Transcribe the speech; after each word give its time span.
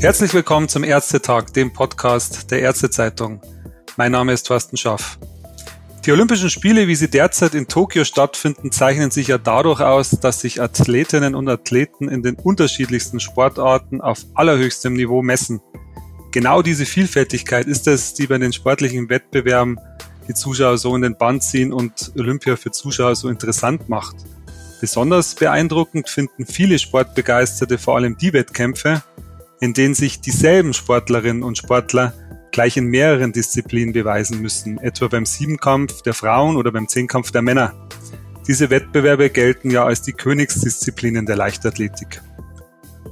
Herzlich 0.00 0.32
willkommen 0.32 0.68
zum 0.68 0.84
Ärztetag, 0.84 1.52
dem 1.54 1.72
Podcast 1.72 2.52
der 2.52 2.60
Ärztezeitung. 2.60 3.40
Mein 3.96 4.12
Name 4.12 4.32
ist 4.32 4.46
Thorsten 4.46 4.76
Schaff. 4.76 5.18
Die 6.06 6.12
Olympischen 6.12 6.50
Spiele, 6.50 6.86
wie 6.86 6.94
sie 6.94 7.10
derzeit 7.10 7.52
in 7.56 7.66
Tokio 7.66 8.04
stattfinden, 8.04 8.70
zeichnen 8.70 9.10
sich 9.10 9.26
ja 9.26 9.38
dadurch 9.38 9.80
aus, 9.80 10.10
dass 10.10 10.40
sich 10.40 10.62
Athletinnen 10.62 11.34
und 11.34 11.48
Athleten 11.48 12.08
in 12.08 12.22
den 12.22 12.36
unterschiedlichsten 12.36 13.18
Sportarten 13.18 14.00
auf 14.00 14.20
allerhöchstem 14.34 14.92
Niveau 14.92 15.20
messen. 15.20 15.60
Genau 16.30 16.62
diese 16.62 16.86
Vielfältigkeit 16.86 17.66
ist 17.66 17.88
es, 17.88 18.14
die 18.14 18.28
bei 18.28 18.38
den 18.38 18.52
sportlichen 18.52 19.08
Wettbewerben 19.08 19.80
die 20.28 20.34
Zuschauer 20.34 20.78
so 20.78 20.94
in 20.94 21.02
den 21.02 21.18
Band 21.18 21.42
ziehen 21.42 21.72
und 21.72 22.12
Olympia 22.16 22.54
für 22.54 22.70
Zuschauer 22.70 23.16
so 23.16 23.28
interessant 23.28 23.88
macht. 23.88 24.14
Besonders 24.80 25.34
beeindruckend 25.34 26.08
finden 26.08 26.46
viele 26.46 26.78
Sportbegeisterte 26.78 27.78
vor 27.78 27.96
allem 27.96 28.16
die 28.16 28.32
Wettkämpfe, 28.32 29.02
in 29.60 29.74
denen 29.74 29.94
sich 29.94 30.20
dieselben 30.20 30.72
Sportlerinnen 30.72 31.42
und 31.42 31.58
Sportler 31.58 32.12
gleich 32.52 32.76
in 32.76 32.86
mehreren 32.86 33.32
Disziplinen 33.32 33.92
beweisen 33.92 34.40
müssen, 34.40 34.78
etwa 34.78 35.08
beim 35.08 35.26
Siebenkampf 35.26 36.02
der 36.02 36.14
Frauen 36.14 36.56
oder 36.56 36.72
beim 36.72 36.88
Zehnkampf 36.88 37.30
der 37.30 37.42
Männer. 37.42 37.74
Diese 38.46 38.70
Wettbewerbe 38.70 39.30
gelten 39.30 39.70
ja 39.70 39.84
als 39.84 40.02
die 40.02 40.12
Königsdisziplinen 40.12 41.26
der 41.26 41.36
Leichtathletik. 41.36 42.22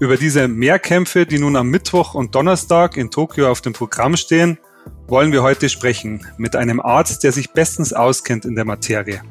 Über 0.01 0.17
diese 0.17 0.49
Mehrkämpfe, 0.49 1.27
die 1.27 1.39
nun 1.39 1.57
am 1.57 1.69
Mittwoch 1.69 2.15
und 2.15 2.35
Donnerstag 2.35 2.97
in 2.97 3.11
Tokio 3.11 3.51
auf 3.51 3.61
dem 3.61 3.73
Programm 3.73 4.17
stehen, 4.17 4.59
wollen 5.09 5.33
wir 5.33 5.43
heute 5.43 5.69
sprechen 5.69 6.27
mit 6.37 6.57
einem 6.57 6.81
Arzt, 6.81 7.25
der 7.25 7.33
sich 7.33 7.53
bestens 7.53 7.93
auskennt 7.93 8.45
in 8.45 8.55
der 8.55 8.65
Materie. 8.65 9.23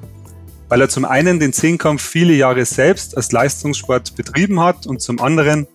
Weil 0.69 0.81
er 0.81 0.89
zum 0.89 1.05
einen 1.05 1.39
den 1.39 1.53
Zehnkampf 1.53 2.01
viele 2.01 2.33
Jahre 2.33 2.65
selbst 2.65 3.15
als 3.15 3.31
Leistungssport 3.31 4.15
betrieben 4.15 4.59
hat 4.59 4.87
und 4.87 5.01
zum 5.01 5.19
anderen 5.19 5.67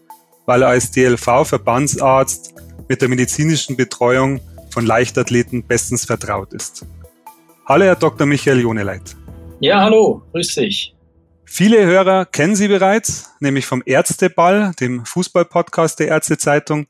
weil 0.50 0.62
er 0.62 0.68
als 0.70 0.90
DLV-Verbandsarzt 0.90 2.54
mit 2.88 3.00
der 3.00 3.08
medizinischen 3.08 3.76
Betreuung 3.76 4.40
von 4.70 4.84
Leichtathleten 4.84 5.64
bestens 5.64 6.04
vertraut 6.04 6.52
ist. 6.52 6.84
Hallo, 7.66 7.84
Herr 7.84 7.94
Dr. 7.94 8.26
Michael 8.26 8.58
Joneleit. 8.58 9.14
Ja, 9.60 9.80
hallo, 9.80 10.22
grüß 10.32 10.56
dich. 10.56 10.96
Viele 11.44 11.86
Hörer 11.86 12.26
kennen 12.26 12.56
Sie 12.56 12.66
bereits, 12.66 13.30
nämlich 13.38 13.64
vom 13.64 13.80
Ärzteball, 13.86 14.72
dem 14.80 15.06
Fußballpodcast 15.06 16.00
der 16.00 16.08
Ärztezeitung, 16.08 16.88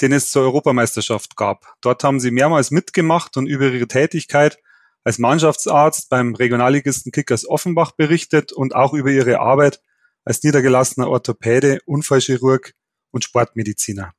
den 0.00 0.12
es 0.12 0.30
zur 0.30 0.42
Europameisterschaft 0.42 1.34
gab. 1.34 1.66
Dort 1.80 2.04
haben 2.04 2.20
Sie 2.20 2.30
mehrmals 2.30 2.70
mitgemacht 2.70 3.36
und 3.36 3.48
über 3.48 3.72
Ihre 3.72 3.88
Tätigkeit 3.88 4.60
als 5.02 5.18
Mannschaftsarzt 5.18 6.10
beim 6.10 6.36
Regionalligisten 6.36 7.10
Kickers 7.10 7.44
Offenbach 7.48 7.90
berichtet 7.90 8.52
und 8.52 8.76
auch 8.76 8.94
über 8.94 9.10
Ihre 9.10 9.40
Arbeit 9.40 9.82
als 10.24 10.44
niedergelassener 10.44 11.08
Orthopäde, 11.08 11.80
Unfallchirurg 11.86 12.74
und 13.10 13.24
Sportmediziner. 13.24 14.12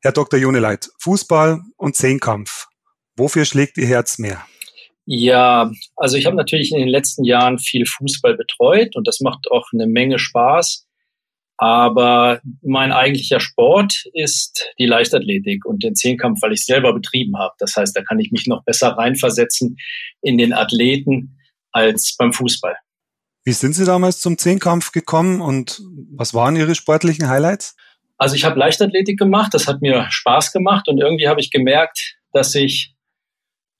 Herr 0.00 0.12
Dr. 0.12 0.38
Juneleit, 0.38 0.90
Fußball 1.00 1.60
und 1.76 1.96
Zehnkampf. 1.96 2.66
Wofür 3.16 3.44
schlägt 3.44 3.78
Ihr 3.78 3.86
Herz 3.86 4.18
mehr? 4.18 4.44
Ja, 5.04 5.70
also 5.96 6.16
ich 6.16 6.26
habe 6.26 6.36
natürlich 6.36 6.72
in 6.72 6.78
den 6.78 6.88
letzten 6.88 7.24
Jahren 7.24 7.58
viel 7.58 7.86
Fußball 7.86 8.36
betreut 8.36 8.94
und 8.96 9.06
das 9.06 9.20
macht 9.20 9.50
auch 9.50 9.66
eine 9.72 9.86
Menge 9.86 10.18
Spaß. 10.18 10.86
Aber 11.58 12.40
mein 12.62 12.92
eigentlicher 12.92 13.38
Sport 13.38 14.04
ist 14.14 14.68
die 14.78 14.86
Leichtathletik 14.86 15.64
und 15.64 15.84
den 15.84 15.94
Zehnkampf, 15.94 16.42
weil 16.42 16.52
ich 16.52 16.64
selber 16.64 16.92
betrieben 16.92 17.38
habe. 17.38 17.54
Das 17.58 17.76
heißt, 17.76 17.96
da 17.96 18.02
kann 18.02 18.18
ich 18.18 18.32
mich 18.32 18.46
noch 18.46 18.64
besser 18.64 18.88
reinversetzen 18.88 19.76
in 20.22 20.38
den 20.38 20.52
Athleten 20.52 21.38
als 21.70 22.16
beim 22.18 22.32
Fußball. 22.32 22.76
Wie 23.44 23.52
sind 23.52 23.74
Sie 23.74 23.84
damals 23.84 24.20
zum 24.20 24.38
Zehnkampf 24.38 24.92
gekommen 24.92 25.40
und 25.40 25.80
was 26.12 26.32
waren 26.34 26.56
Ihre 26.56 26.74
sportlichen 26.74 27.28
Highlights? 27.28 27.76
Also 28.18 28.36
ich 28.36 28.44
habe 28.44 28.58
Leichtathletik 28.58 29.18
gemacht, 29.18 29.52
das 29.54 29.66
hat 29.66 29.82
mir 29.82 30.06
Spaß 30.10 30.52
gemacht 30.52 30.88
und 30.88 30.98
irgendwie 30.98 31.28
habe 31.28 31.40
ich 31.40 31.50
gemerkt, 31.50 32.16
dass 32.32 32.54
ich, 32.54 32.94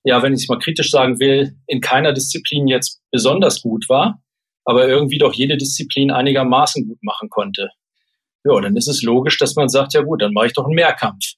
ja, 0.05 0.23
wenn 0.23 0.33
ich 0.33 0.43
es 0.43 0.49
mal 0.49 0.59
kritisch 0.59 0.91
sagen 0.91 1.21
will, 1.21 1.57
in 1.67 1.81
keiner 1.81 2.13
Disziplin 2.13 2.67
jetzt 2.67 3.01
besonders 3.11 3.63
gut 3.63 3.89
war, 3.89 4.21
aber 4.65 4.89
irgendwie 4.89 5.19
doch 5.19 5.33
jede 5.33 5.57
Disziplin 5.57 6.11
einigermaßen 6.11 6.87
gut 6.87 7.03
machen 7.03 7.29
konnte. 7.29 7.71
Ja, 8.45 8.61
dann 8.61 8.77
ist 8.77 8.89
es 8.89 9.03
logisch, 9.03 9.39
dass 9.39 9.55
man 9.55 9.69
sagt, 9.69 9.95
ja 9.95 10.03
gut, 10.03 10.21
dann 10.23 10.33
mache 10.33 10.47
ich 10.47 10.53
doch 10.53 10.65
einen 10.65 10.75
Mehrkampf. 10.75 11.35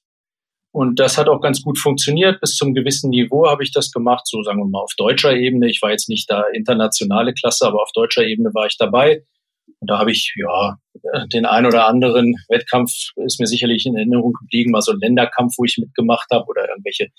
Und 0.71 0.99
das 0.99 1.17
hat 1.17 1.29
auch 1.29 1.39
ganz 1.39 1.61
gut 1.61 1.79
funktioniert. 1.79 2.41
Bis 2.41 2.57
zum 2.57 2.73
gewissen 2.73 3.09
Niveau 3.09 3.47
habe 3.47 3.63
ich 3.63 3.71
das 3.71 3.91
gemacht, 3.91 4.27
so 4.27 4.43
sagen 4.43 4.59
wir 4.59 4.65
mal 4.65 4.81
auf 4.81 4.93
deutscher 4.97 5.33
Ebene. 5.33 5.69
Ich 5.69 5.81
war 5.81 5.91
jetzt 5.91 6.09
nicht 6.09 6.29
da 6.29 6.43
internationale 6.53 7.33
Klasse, 7.33 7.65
aber 7.65 7.81
auf 7.81 7.91
deutscher 7.93 8.25
Ebene 8.25 8.53
war 8.53 8.65
ich 8.65 8.77
dabei. 8.77 9.23
Und 9.85 9.91
da 9.91 9.99
habe 9.99 10.11
ich, 10.11 10.33
ja, 10.35 10.79
den 11.31 11.45
ein 11.45 11.67
oder 11.67 11.85
anderen 11.85 12.33
Wettkampf 12.49 12.89
ist 13.17 13.39
mir 13.39 13.45
sicherlich 13.45 13.85
in 13.85 13.95
Erinnerung 13.95 14.33
geblieben, 14.33 14.71
mal 14.71 14.81
so 14.81 14.93
ein 14.93 14.99
Länderkampf, 14.99 15.53
wo 15.59 15.63
ich 15.63 15.77
mitgemacht 15.77 16.25
habe 16.31 16.45
oder 16.47 16.67
irgendwelche 16.67 17.09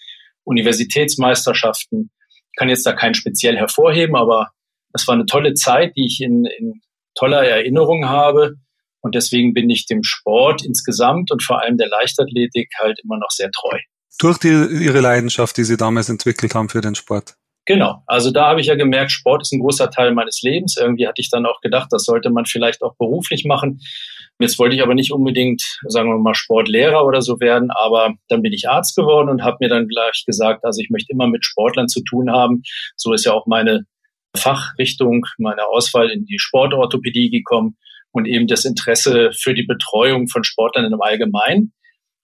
Universitätsmeisterschaften. 0.43 2.10
Ich 2.28 2.59
kann 2.59 2.69
jetzt 2.69 2.84
da 2.84 2.93
keinen 2.93 3.15
speziell 3.15 3.56
hervorheben, 3.56 4.16
aber 4.16 4.50
das 4.93 5.06
war 5.06 5.15
eine 5.15 5.26
tolle 5.26 5.55
Zeit, 5.55 5.93
die 5.97 6.06
ich 6.06 6.21
in, 6.21 6.44
in 6.44 6.81
toller 7.15 7.44
Erinnerung 7.47 8.09
habe. 8.09 8.56
Und 9.00 9.15
deswegen 9.15 9.55
bin 9.55 9.71
ich 9.71 9.87
dem 9.87 10.03
Sport 10.03 10.65
insgesamt 10.65 11.31
und 11.31 11.44
vor 11.44 11.62
allem 11.62 11.76
der 11.76 11.87
Leichtathletik 11.87 12.72
halt 12.82 12.99
immer 13.05 13.19
noch 13.19 13.31
sehr 13.31 13.53
treu. 13.53 13.78
Durch 14.19 14.38
die, 14.38 14.49
Ihre 14.49 14.99
Leidenschaft, 14.99 15.56
die 15.56 15.62
Sie 15.62 15.76
damals 15.76 16.09
entwickelt 16.09 16.56
haben 16.56 16.69
für 16.69 16.81
den 16.81 16.97
Sport. 16.97 17.37
Genau, 17.66 18.04
also 18.06 18.31
da 18.31 18.47
habe 18.47 18.60
ich 18.60 18.69
ja 18.69 18.77
gemerkt, 18.77 19.10
Sport 19.10 19.43
ist 19.43 19.53
ein 19.53 19.59
großer 19.59 19.91
Teil 19.91 20.15
meines 20.15 20.41
Lebens. 20.43 20.77
Irgendwie 20.77 21.09
hatte 21.09 21.21
ich 21.21 21.31
dann 21.31 21.47
auch 21.47 21.60
gedacht, 21.60 21.88
das 21.91 22.04
sollte 22.04 22.31
man 22.31 22.47
vielleicht 22.47 22.81
auch 22.82 22.94
beruflich 22.97 23.44
machen. 23.44 23.81
Jetzt 24.38 24.60
wollte 24.60 24.77
ich 24.77 24.82
aber 24.82 24.94
nicht 24.94 25.10
unbedingt, 25.10 25.62
sagen 25.88 26.09
wir 26.09 26.19
mal, 26.19 26.34
Sportlehrer 26.34 27.05
oder 27.05 27.22
so 27.22 27.41
werden, 27.41 27.72
aber 27.72 28.15
dann 28.28 28.43
bin 28.43 28.53
ich 28.53 28.69
Arzt 28.69 28.94
geworden 28.94 29.28
und 29.28 29.43
habe 29.43 29.56
mir 29.60 29.69
dann 29.69 29.88
gleich 29.88 30.22
gesagt, 30.25 30.65
also 30.65 30.81
ich 30.81 30.91
möchte 30.91 31.12
immer 31.12 31.26
mit 31.26 31.44
Sportlern 31.44 31.88
zu 31.88 32.05
tun 32.05 32.31
haben. 32.31 32.62
So 32.94 33.12
ist 33.12 33.25
ja 33.25 33.32
auch 33.32 33.47
meine 33.47 33.84
Fachrichtung, 34.37 35.25
meine 35.38 35.66
Auswahl 35.66 36.10
in 36.10 36.25
die 36.25 36.38
Sportorthopädie 36.38 37.31
gekommen 37.31 37.76
und 38.12 38.26
eben 38.26 38.47
das 38.47 38.65
Interesse 38.65 39.31
für 39.32 39.55
die 39.55 39.65
Betreuung 39.65 40.28
von 40.28 40.44
Sportlern 40.44 40.93
im 40.93 41.03
Allgemeinen. 41.03 41.72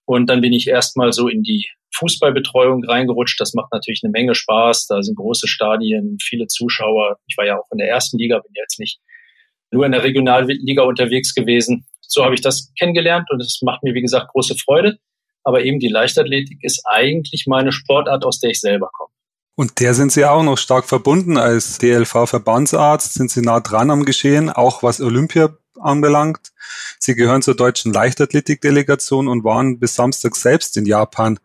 Und 0.05 0.29
dann 0.29 0.39
bin 0.39 0.53
ich 0.53 0.67
erstmal 0.67 1.11
so 1.11 1.27
in 1.27 1.43
die 1.43 1.67
Fußballbetreuung 1.97 2.83
reingerutscht. 2.83 3.39
Das 3.39 3.53
macht 3.53 3.71
natürlich 3.71 4.01
eine 4.03 4.11
Menge 4.11 4.35
Spaß. 4.35 4.87
Da 4.87 5.01
sind 5.01 5.15
große 5.15 5.47
Stadien, 5.47 6.17
viele 6.21 6.47
Zuschauer. 6.47 7.17
Ich 7.27 7.37
war 7.37 7.45
ja 7.45 7.57
auch 7.57 7.71
in 7.71 7.77
der 7.77 7.89
ersten 7.89 8.17
Liga, 8.17 8.39
bin 8.39 8.51
jetzt 8.55 8.79
nicht 8.79 8.99
nur 9.71 9.85
in 9.85 9.91
der 9.91 10.03
Regionalliga 10.03 10.83
unterwegs 10.83 11.33
gewesen. 11.33 11.85
So 12.01 12.23
habe 12.23 12.35
ich 12.35 12.41
das 12.41 12.71
kennengelernt 12.77 13.29
und 13.31 13.41
es 13.41 13.59
macht 13.63 13.83
mir, 13.83 13.93
wie 13.93 14.01
gesagt, 14.01 14.31
große 14.31 14.55
Freude. 14.55 14.97
Aber 15.43 15.63
eben 15.63 15.79
die 15.79 15.89
Leichtathletik 15.89 16.59
ist 16.61 16.83
eigentlich 16.85 17.45
meine 17.47 17.71
Sportart, 17.71 18.23
aus 18.23 18.39
der 18.39 18.51
ich 18.51 18.59
selber 18.59 18.89
komme. 18.93 19.09
Und 19.55 19.79
der 19.79 19.93
sind 19.93 20.11
Sie 20.11 20.25
auch 20.25 20.41
noch 20.41 20.57
stark 20.57 20.85
verbunden 20.85 21.37
als 21.37 21.77
DLV-Verbandsarzt, 21.77 23.13
sind 23.13 23.29
Sie 23.29 23.41
nah 23.41 23.59
dran 23.59 23.91
am 23.91 24.05
Geschehen, 24.05 24.49
auch 24.49 24.81
was 24.81 24.99
Olympia 24.99 25.55
anbelangt. 25.79 26.51
Sie 26.99 27.13
gehören 27.13 27.41
zur 27.41 27.55
deutschen 27.55 27.93
Leichtathletik-Delegation 27.93 29.27
und 29.27 29.43
waren 29.43 29.79
bis 29.79 29.95
Samstag 29.95 30.35
selbst 30.35 30.77
in 30.77 30.85
Japan. 30.85 31.39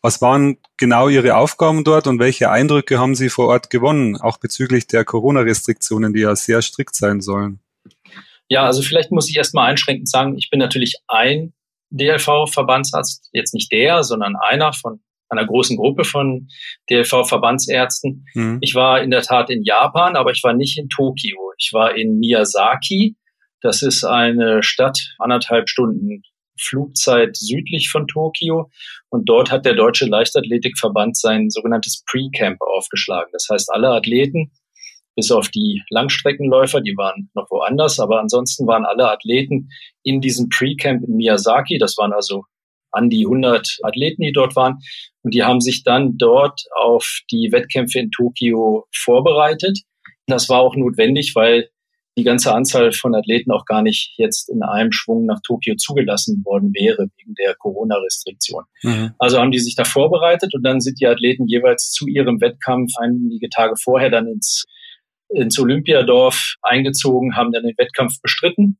Was 0.00 0.22
waren 0.22 0.58
genau 0.76 1.08
Ihre 1.08 1.36
Aufgaben 1.36 1.82
dort 1.82 2.06
und 2.06 2.20
welche 2.20 2.50
Eindrücke 2.50 2.98
haben 2.98 3.14
Sie 3.14 3.28
vor 3.28 3.48
Ort 3.48 3.68
gewonnen, 3.68 4.16
auch 4.16 4.38
bezüglich 4.38 4.86
der 4.86 5.04
Corona-Restriktionen, 5.04 6.12
die 6.12 6.20
ja 6.20 6.36
sehr 6.36 6.62
strikt 6.62 6.94
sein 6.94 7.20
sollen? 7.20 7.60
Ja, 8.48 8.64
also 8.64 8.82
vielleicht 8.82 9.10
muss 9.10 9.28
ich 9.28 9.36
erstmal 9.36 9.68
einschränkend 9.68 10.08
sagen, 10.08 10.36
ich 10.38 10.50
bin 10.50 10.60
natürlich 10.60 10.96
ein 11.08 11.52
DLV-Verbandsarzt, 11.90 13.28
jetzt 13.32 13.54
nicht 13.54 13.72
der, 13.72 14.04
sondern 14.04 14.36
einer 14.36 14.72
von 14.72 15.00
einer 15.30 15.46
großen 15.46 15.76
Gruppe 15.76 16.04
von 16.04 16.48
DLV-Verbandsärzten. 16.90 18.24
Mhm. 18.34 18.58
Ich 18.60 18.74
war 18.74 19.02
in 19.02 19.10
der 19.10 19.22
Tat 19.22 19.50
in 19.50 19.62
Japan, 19.62 20.16
aber 20.16 20.30
ich 20.30 20.42
war 20.42 20.54
nicht 20.54 20.78
in 20.78 20.88
Tokio. 20.88 21.52
Ich 21.58 21.70
war 21.72 21.94
in 21.94 22.18
Miyazaki. 22.18 23.16
Das 23.60 23.82
ist 23.82 24.04
eine 24.04 24.62
Stadt 24.62 25.14
anderthalb 25.18 25.68
Stunden 25.68 26.22
Flugzeit 26.60 27.36
südlich 27.36 27.90
von 27.90 28.06
Tokio. 28.06 28.70
Und 29.08 29.28
dort 29.28 29.50
hat 29.50 29.64
der 29.64 29.74
Deutsche 29.74 30.06
Leichtathletikverband 30.06 31.16
sein 31.16 31.50
sogenanntes 31.50 32.02
Pre-Camp 32.06 32.60
aufgeschlagen. 32.60 33.30
Das 33.32 33.46
heißt, 33.50 33.70
alle 33.72 33.88
Athleten, 33.88 34.50
bis 35.16 35.32
auf 35.32 35.48
die 35.48 35.82
Langstreckenläufer, 35.90 36.80
die 36.80 36.96
waren 36.96 37.30
noch 37.34 37.50
woanders, 37.50 37.98
aber 37.98 38.20
ansonsten 38.20 38.66
waren 38.66 38.84
alle 38.84 39.10
Athleten 39.10 39.68
in 40.02 40.20
diesem 40.20 40.48
Pre-Camp 40.48 41.02
in 41.04 41.16
Miyazaki. 41.16 41.78
Das 41.78 41.96
waren 41.98 42.12
also 42.12 42.44
an 42.92 43.10
die 43.10 43.24
100 43.26 43.78
Athleten, 43.82 44.22
die 44.22 44.32
dort 44.32 44.56
waren. 44.56 44.78
Und 45.22 45.34
die 45.34 45.42
haben 45.42 45.60
sich 45.60 45.82
dann 45.82 46.16
dort 46.16 46.62
auf 46.76 47.20
die 47.30 47.50
Wettkämpfe 47.52 47.98
in 47.98 48.10
Tokio 48.10 48.86
vorbereitet. 48.94 49.80
Das 50.26 50.48
war 50.48 50.60
auch 50.60 50.76
notwendig, 50.76 51.34
weil 51.34 51.68
die 52.18 52.24
ganze 52.24 52.52
Anzahl 52.52 52.90
von 52.90 53.14
Athleten 53.14 53.52
auch 53.52 53.64
gar 53.64 53.80
nicht 53.80 54.14
jetzt 54.16 54.50
in 54.50 54.64
einem 54.64 54.90
Schwung 54.90 55.24
nach 55.24 55.38
Tokio 55.46 55.76
zugelassen 55.76 56.42
worden 56.44 56.72
wäre 56.74 57.06
wegen 57.16 57.34
der 57.34 57.54
Corona-Restriktion. 57.54 58.64
Mhm. 58.82 59.12
Also 59.18 59.38
haben 59.38 59.52
die 59.52 59.60
sich 59.60 59.76
da 59.76 59.84
vorbereitet 59.84 60.52
und 60.52 60.64
dann 60.64 60.80
sind 60.80 61.00
die 61.00 61.06
Athleten 61.06 61.46
jeweils 61.46 61.92
zu 61.92 62.08
ihrem 62.08 62.40
Wettkampf 62.40 62.90
einige 63.00 63.48
Tage 63.50 63.76
vorher 63.80 64.10
dann 64.10 64.26
ins, 64.26 64.64
ins 65.28 65.58
Olympiadorf 65.60 66.56
eingezogen, 66.60 67.36
haben 67.36 67.52
dann 67.52 67.62
den 67.62 67.78
Wettkampf 67.78 68.20
bestritten 68.20 68.78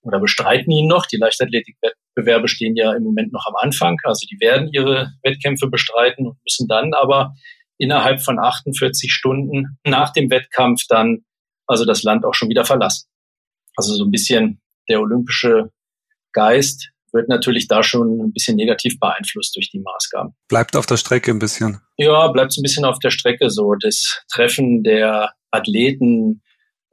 oder 0.00 0.18
bestreiten 0.18 0.70
ihn 0.70 0.88
noch. 0.88 1.04
Die 1.04 1.18
Leichtathletik 1.18 1.76
Wettbewerbe 1.82 2.48
stehen 2.48 2.76
ja 2.76 2.94
im 2.94 3.02
Moment 3.02 3.30
noch 3.30 3.44
am 3.46 3.56
Anfang. 3.56 3.98
Also 4.04 4.26
die 4.26 4.40
werden 4.40 4.70
ihre 4.72 5.12
Wettkämpfe 5.22 5.68
bestreiten 5.68 6.26
und 6.26 6.38
müssen 6.46 6.66
dann 6.66 6.94
aber 6.94 7.34
innerhalb 7.76 8.22
von 8.22 8.38
48 8.38 9.12
Stunden 9.12 9.78
nach 9.84 10.14
dem 10.14 10.30
Wettkampf 10.30 10.80
dann 10.88 11.24
also 11.68 11.84
das 11.84 12.02
Land 12.02 12.24
auch 12.24 12.34
schon 12.34 12.48
wieder 12.48 12.64
verlassen. 12.64 13.08
Also 13.76 13.94
so 13.94 14.04
ein 14.04 14.10
bisschen 14.10 14.60
der 14.88 15.00
olympische 15.00 15.70
Geist 16.32 16.90
wird 17.12 17.28
natürlich 17.28 17.68
da 17.68 17.82
schon 17.82 18.20
ein 18.20 18.32
bisschen 18.32 18.56
negativ 18.56 18.98
beeinflusst 18.98 19.56
durch 19.56 19.70
die 19.70 19.78
Maßgaben. 19.78 20.34
Bleibt 20.48 20.76
auf 20.76 20.86
der 20.86 20.96
Strecke 20.96 21.30
ein 21.30 21.38
bisschen. 21.38 21.80
Ja, 21.96 22.28
bleibt 22.28 22.56
ein 22.56 22.62
bisschen 22.62 22.84
auf 22.84 22.98
der 22.98 23.10
Strecke 23.10 23.50
so. 23.50 23.74
Das 23.80 24.22
Treffen 24.30 24.82
der 24.82 25.32
Athleten 25.50 26.42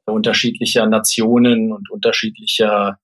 unterschiedlicher 0.06 0.86
Nationen 0.86 1.72
und 1.74 1.90
unterschiedlicher 1.90 3.00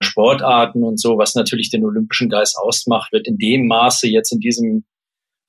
Sportarten 0.00 0.82
und 0.82 1.00
so, 1.00 1.18
was 1.18 1.34
natürlich 1.34 1.70
den 1.70 1.84
olympischen 1.84 2.28
Geist 2.28 2.56
ausmacht, 2.58 3.12
wird 3.12 3.26
in 3.26 3.38
dem 3.38 3.66
Maße 3.66 4.08
jetzt 4.08 4.32
in 4.32 4.40
diesem 4.40 4.84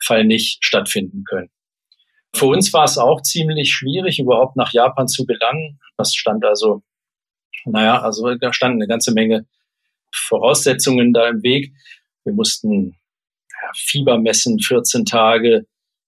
Fall 0.03 0.25
nicht 0.25 0.63
stattfinden 0.63 1.23
können. 1.23 1.49
Für 2.37 2.45
uns 2.45 2.71
war 2.71 2.83
es 2.83 2.99
auch 2.99 3.21
ziemlich 3.23 3.71
schwierig, 3.71 4.19
überhaupt 4.19 4.55
nach 4.55 4.71
Japan 4.71 5.07
zu 5.07 5.25
gelangen. 5.25 5.79
Das 5.97 6.13
stand 6.13 6.45
also, 6.45 6.83
naja, 7.65 7.99
also 7.99 8.35
da 8.35 8.53
standen 8.53 8.77
eine 8.77 8.87
ganze 8.87 9.11
Menge 9.11 9.47
Voraussetzungen 10.13 11.13
da 11.13 11.29
im 11.29 11.41
Weg. 11.41 11.73
Wir 12.23 12.33
mussten 12.33 12.95
Fieber 13.73 14.19
messen, 14.19 14.59
14 14.59 15.05
Tage 15.05 15.65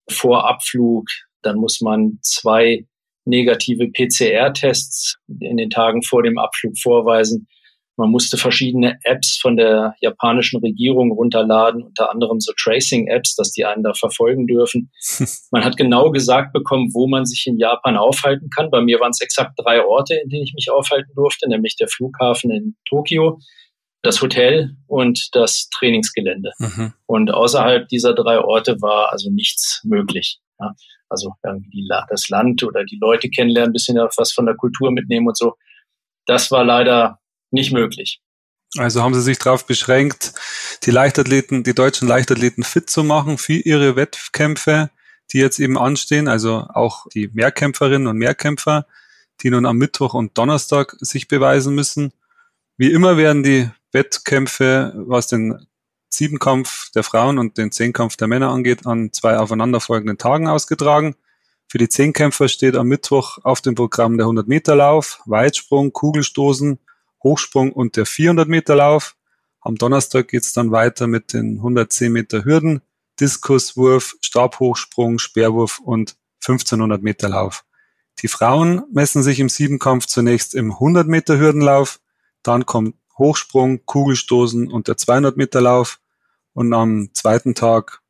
vor 0.08 0.48
Abflug. 0.48 1.08
Dann 1.42 1.58
muss 1.58 1.82
man 1.82 2.20
zwei 2.22 2.86
negative 3.26 3.90
PCR-Tests 3.90 5.18
in 5.40 5.58
den 5.58 5.72
Tagen 5.72 6.04
vor 6.04 6.22
dem 6.22 6.38
Abflug 6.38 6.78
vorweisen. 6.78 7.48
Man 8.00 8.12
musste 8.12 8.38
verschiedene 8.38 8.98
Apps 9.04 9.38
von 9.42 9.58
der 9.58 9.94
japanischen 10.00 10.62
Regierung 10.62 11.12
runterladen, 11.12 11.84
unter 11.84 12.10
anderem 12.10 12.40
so 12.40 12.54
Tracing-Apps, 12.58 13.36
dass 13.36 13.52
die 13.52 13.66
einen 13.66 13.84
da 13.84 13.94
verfolgen 13.94 14.48
dürfen. 14.48 14.90
Man 15.52 15.66
hat 15.66 15.76
genau 15.76 16.10
gesagt 16.10 16.54
bekommen, 16.54 16.92
wo 16.94 17.08
man 17.08 17.26
sich 17.26 17.46
in 17.46 17.58
Japan 17.58 17.98
aufhalten 17.98 18.50
kann. 18.56 18.72
Bei 18.72 18.80
mir 18.80 19.02
waren 19.02 19.12
es 19.12 19.20
exakt 19.20 19.52
drei 19.58 19.84
Orte, 19.84 20.16
in 20.16 20.30
denen 20.30 20.44
ich 20.44 20.54
mich 20.54 20.72
aufhalten 20.72 21.12
durfte, 21.14 21.50
nämlich 21.50 21.76
der 21.76 21.90
Flughafen 21.90 22.52
in 22.52 22.78
Tokio, 22.88 23.40
das 24.02 24.22
Hotel 24.22 24.78
und 24.88 25.28
das 25.34 25.68
Trainingsgelände. 25.70 26.52
Mhm. 26.58 26.94
Und 27.06 27.32
außerhalb 27.32 27.90
dieser 27.90 28.14
drei 28.14 28.40
Orte 28.40 28.78
war 28.82 29.12
also 29.12 29.30
nichts 29.30 29.82
möglich. 29.84 30.40
Ja, 30.58 30.74
also 31.10 31.34
irgendwie 31.44 31.70
die, 31.70 31.90
das 32.10 32.30
Land 32.30 32.64
oder 32.64 32.86
die 32.86 32.98
Leute 33.02 33.30
kennenlernen, 33.30 33.72
ein 33.72 33.74
bisschen 33.74 33.98
was 33.98 34.32
von 34.32 34.46
der 34.46 34.56
Kultur 34.56 34.90
mitnehmen 34.92 35.28
und 35.28 35.38
so. 35.38 35.56
Das 36.26 36.50
war 36.50 36.64
leider 36.64 37.20
nicht 37.52 37.72
möglich. 37.72 38.22
Also 38.78 39.02
haben 39.02 39.16
sie 39.16 39.22
sich 39.22 39.40
darauf 39.40 39.66
beschränkt, 39.66 40.34
die 40.84 40.92
Leichtathleten, 40.92 41.64
die 41.64 41.74
deutschen 41.74 42.08
Leichtathleten 42.08 42.64
fit 42.64 42.90
zu 42.90 43.04
machen 43.04 43.38
für 43.38 43.54
ihre 43.54 43.96
Wettkämpfe, 43.96 44.92
die 45.32 45.40
jetzt 45.40 45.60
eben 45.60 45.78
anstehen, 45.78 46.28
also 46.28 46.68
auch 46.74 47.08
die 47.14 47.30
Mehrkämpferinnen 47.34 48.08
und 48.08 48.18
Mehrkämpfer, 48.18 48.86
die 49.42 49.50
nun 49.50 49.66
am 49.66 49.78
Mittwoch 49.78 50.14
und 50.14 50.38
Donnerstag 50.38 50.96
sich 51.00 51.28
beweisen 51.28 51.74
müssen. 51.74 52.14
Wie 52.78 52.92
immer 52.92 53.18
werden 53.18 53.44
die 53.44 53.70
Wettkämpfe, 53.92 54.94
was 54.96 55.28
den 55.28 55.66
Siebenkampf 56.10 56.92
der 56.92 57.04
Frauen 57.04 57.40
und 57.40 57.58
den 57.58 57.72
Zehnkampf 57.72 58.18
der 58.18 58.28
Männer 58.28 58.50
angeht, 58.50 58.86
an 58.86 59.12
zwei 59.14 59.38
aufeinanderfolgenden 59.38 60.18
Tagen 60.18 60.48
ausgetragen. 60.48 61.16
Für 61.68 61.78
die 61.78 61.90
Zehnkämpfer 61.90 62.48
steht 62.48 62.76
am 62.76 62.88
Mittwoch 62.88 63.38
auf 63.44 63.62
dem 63.62 63.76
Programm 63.76 64.18
der 64.18 64.26
100-Meter-Lauf, 64.26 65.22
Weitsprung, 65.26 65.94
Kugelstoßen, 65.94 66.80
Hochsprung 67.24 67.72
und 67.72 67.96
der 67.96 68.06
400 68.06 68.48
Meter 68.48 68.76
Lauf. 68.76 69.16
Am 69.62 69.76
Donnerstag 69.76 70.30
geht's 70.30 70.54
dann 70.54 70.72
weiter 70.72 71.08
mit 71.08 71.34
den 71.34 71.58
110 71.58 72.12
Meter 72.12 72.46
Hürden, 72.46 72.82
Diskuswurf, 73.20 74.16
Stabhochsprung, 74.22 75.20
Speerwurf 75.20 75.80
und 75.80 76.16
1500 76.42 77.02
Meter 77.02 77.30
Lauf. 77.30 77.66
Die 78.22 78.28
Frauen 78.28 78.84
messen 78.92 79.24
sich 79.24 79.40
im 79.40 79.50
Siebenkampf 79.50 80.06
zunächst 80.06 80.56
im 80.56 80.72
100 80.72 81.08
Meter 81.08 81.38
Hürdenlauf, 81.38 82.00
dann 82.44 82.66
kommt 82.66 82.96
Hochsprung, 83.18 83.86
Kugelstoßen 83.86 84.72
und 84.72 84.88
der 84.88 84.98
200 84.98 85.38
Meter 85.38 85.62
Lauf 85.62 86.00
und 86.54 86.74
am 86.74 87.10
zweiten 87.14 87.56
Tag 87.56 88.02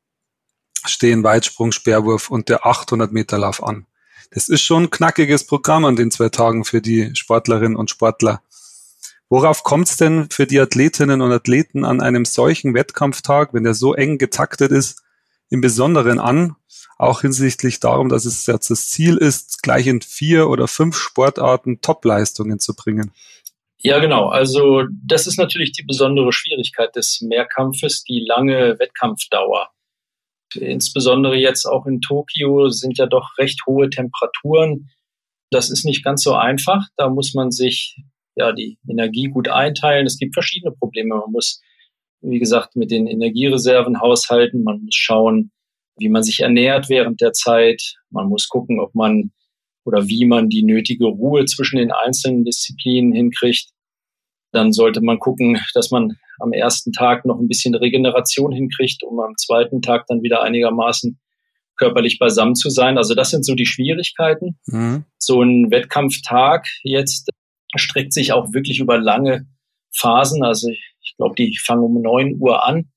stehen 0.85 1.23
Weitsprung, 1.23 1.71
Speerwurf 1.71 2.29
und 2.29 2.49
der 2.49 2.65
800 2.65 3.11
Meter 3.11 3.37
Lauf 3.37 3.63
an. 3.63 3.85
Das 4.31 4.47
ist 4.47 4.61
schon 4.61 4.83
ein 4.83 4.89
knackiges 4.91 5.45
Programm 5.45 5.85
an 5.85 5.95
den 5.95 6.11
zwei 6.11 6.29
Tagen 6.29 6.63
für 6.63 6.81
die 6.81 7.15
Sportlerinnen 7.15 7.75
und 7.75 7.89
Sportler. 7.89 8.43
Worauf 9.29 9.63
kommt 9.63 9.87
es 9.87 9.97
denn 9.97 10.27
für 10.31 10.47
die 10.47 10.59
Athletinnen 10.59 11.21
und 11.21 11.31
Athleten 11.31 11.85
an 11.85 12.01
einem 12.01 12.25
solchen 12.25 12.73
Wettkampftag, 12.73 13.53
wenn 13.53 13.63
der 13.63 13.75
so 13.75 13.93
eng 13.93 14.17
getaktet 14.17 14.71
ist, 14.71 15.03
im 15.49 15.61
Besonderen 15.61 16.19
an? 16.19 16.55
Auch 16.97 17.21
hinsichtlich 17.21 17.79
darum, 17.79 18.09
dass 18.09 18.25
es 18.25 18.45
jetzt 18.47 18.71
das 18.71 18.89
Ziel 18.89 19.17
ist, 19.17 19.61
gleich 19.61 19.87
in 19.87 20.01
vier 20.01 20.49
oder 20.49 20.67
fünf 20.67 20.97
Sportarten 20.97 21.79
Topleistungen 21.79 22.59
zu 22.59 22.75
bringen. 22.75 23.11
Ja, 23.81 23.99
genau. 23.99 24.27
Also 24.27 24.83
das 24.91 25.25
ist 25.25 25.37
natürlich 25.37 25.71
die 25.71 25.83
besondere 25.83 26.33
Schwierigkeit 26.33 26.95
des 26.95 27.21
Mehrkampfes, 27.21 28.03
die 28.03 28.25
lange 28.27 28.77
Wettkampfdauer. 28.79 29.69
Insbesondere 30.55 31.35
jetzt 31.35 31.65
auch 31.65 31.85
in 31.85 32.01
Tokio 32.01 32.69
sind 32.69 32.97
ja 32.97 33.05
doch 33.05 33.37
recht 33.37 33.65
hohe 33.65 33.89
Temperaturen. 33.89 34.89
Das 35.51 35.69
ist 35.69 35.85
nicht 35.85 36.03
ganz 36.03 36.23
so 36.23 36.33
einfach. 36.33 36.83
Da 36.97 37.07
muss 37.07 37.33
man 37.33 37.51
sich 37.51 37.95
ja, 38.39 38.53
die 38.53 38.77
Energie 38.87 39.27
gut 39.27 39.49
einteilen. 39.49 40.05
Es 40.05 40.17
gibt 40.17 40.33
verschiedene 40.33 40.71
Probleme. 40.71 41.15
Man 41.15 41.31
muss, 41.31 41.61
wie 42.21 42.39
gesagt, 42.39 42.75
mit 42.75 42.89
den 42.89 43.05
Energiereserven 43.05 43.99
haushalten. 43.99 44.63
Man 44.63 44.81
muss 44.83 44.95
schauen, 44.95 45.51
wie 45.97 46.09
man 46.09 46.23
sich 46.23 46.39
ernährt 46.39 46.89
während 46.89 47.19
der 47.21 47.33
Zeit. 47.33 47.95
Man 48.09 48.29
muss 48.29 48.47
gucken, 48.47 48.79
ob 48.79 48.95
man 48.95 49.31
oder 49.83 50.07
wie 50.07 50.25
man 50.25 50.49
die 50.49 50.63
nötige 50.63 51.05
Ruhe 51.05 51.45
zwischen 51.45 51.77
den 51.77 51.91
einzelnen 51.91 52.45
Disziplinen 52.45 53.11
hinkriegt. 53.11 53.69
Dann 54.51 54.71
sollte 54.71 55.01
man 55.01 55.19
gucken, 55.19 55.59
dass 55.73 55.91
man 55.91 56.17
am 56.39 56.53
ersten 56.53 56.93
Tag 56.93 57.25
noch 57.25 57.39
ein 57.39 57.47
bisschen 57.47 57.75
Regeneration 57.75 58.51
hinkriegt, 58.51 59.03
um 59.03 59.19
am 59.19 59.35
zweiten 59.37 59.81
Tag 59.81 60.05
dann 60.07 60.23
wieder 60.23 60.41
einigermaßen 60.41 61.19
körperlich 61.75 62.19
beisammen 62.19 62.55
zu 62.55 62.69
sein. 62.69 62.97
Also 62.97 63.15
das 63.15 63.31
sind 63.31 63.45
so 63.45 63.55
die 63.55 63.65
Schwierigkeiten. 63.65 64.57
Mhm. 64.67 65.05
So 65.17 65.41
ein 65.41 65.71
Wettkampftag 65.71 66.67
jetzt 66.83 67.29
streckt 67.75 68.13
sich 68.13 68.33
auch 68.33 68.53
wirklich 68.53 68.79
über 68.79 68.97
lange 68.97 69.47
Phasen. 69.91 70.43
Also 70.43 70.69
ich 70.69 71.15
glaube, 71.17 71.35
die 71.35 71.57
fangen 71.57 71.83
um 71.83 72.01
neun 72.01 72.37
Uhr 72.39 72.65
an 72.65 72.91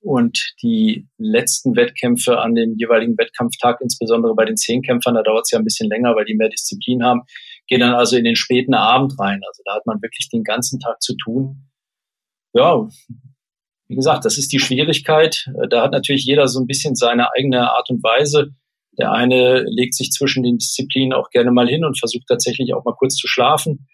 und 0.00 0.54
die 0.62 1.06
letzten 1.16 1.76
Wettkämpfe 1.76 2.40
an 2.40 2.54
dem 2.54 2.74
jeweiligen 2.76 3.16
Wettkampftag, 3.16 3.80
insbesondere 3.80 4.34
bei 4.34 4.44
den 4.44 4.56
Zehnkämpfern, 4.56 5.14
da 5.14 5.22
dauert 5.22 5.44
es 5.44 5.52
ja 5.52 5.58
ein 5.58 5.64
bisschen 5.64 5.88
länger, 5.88 6.16
weil 6.16 6.24
die 6.24 6.34
mehr 6.34 6.48
Disziplin 6.48 7.04
haben, 7.04 7.22
gehen 7.68 7.80
dann 7.80 7.94
also 7.94 8.16
in 8.16 8.24
den 8.24 8.36
späten 8.36 8.74
Abend 8.74 9.18
rein. 9.18 9.40
Also 9.46 9.62
da 9.64 9.74
hat 9.76 9.86
man 9.86 10.02
wirklich 10.02 10.28
den 10.28 10.42
ganzen 10.42 10.80
Tag 10.80 11.00
zu 11.00 11.14
tun. 11.16 11.68
Ja, 12.52 12.88
wie 13.88 13.94
gesagt, 13.94 14.24
das 14.24 14.38
ist 14.38 14.52
die 14.52 14.58
Schwierigkeit. 14.58 15.48
Da 15.70 15.82
hat 15.82 15.92
natürlich 15.92 16.24
jeder 16.24 16.48
so 16.48 16.60
ein 16.60 16.66
bisschen 16.66 16.96
seine 16.96 17.32
eigene 17.32 17.70
Art 17.70 17.88
und 17.90 18.02
Weise. 18.02 18.50
Der 18.98 19.12
eine 19.12 19.62
legt 19.62 19.94
sich 19.94 20.10
zwischen 20.10 20.42
den 20.42 20.58
Disziplinen 20.58 21.12
auch 21.12 21.30
gerne 21.30 21.50
mal 21.50 21.68
hin 21.68 21.84
und 21.84 21.98
versucht 21.98 22.26
tatsächlich 22.26 22.74
auch 22.74 22.84
mal 22.84 22.94
kurz 22.96 23.14
zu 23.16 23.28
schlafen. 23.28 23.86